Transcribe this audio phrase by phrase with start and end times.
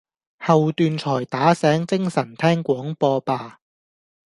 [0.39, 3.59] 後段才打醒精神聽廣播吧！